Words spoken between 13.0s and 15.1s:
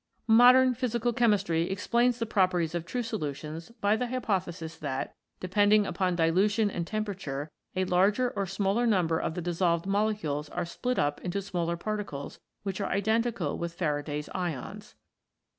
tical with Faraday's Ions.